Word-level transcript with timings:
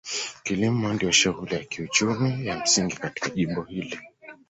Kilimo 0.43 0.93
ndio 0.93 1.11
shughuli 1.11 1.55
ya 1.55 1.63
kiuchumi 1.63 2.45
ya 2.47 2.59
msingi 2.59 2.95
katika 2.95 3.29
jimbo 3.29 3.61
hili. 3.61 3.99